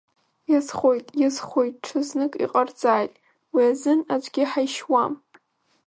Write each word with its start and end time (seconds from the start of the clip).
Иазхоит, 0.51 1.07
иазхоит, 1.21 1.75
ҽазнык 1.85 2.33
иҟарҵааит, 2.43 3.13
уи 3.53 3.63
азын 3.71 3.99
аӡәгьы 4.13 4.43
ҳаишьуам! 4.51 5.13